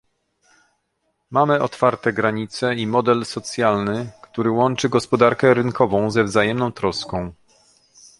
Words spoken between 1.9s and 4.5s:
granice i model socjalny, który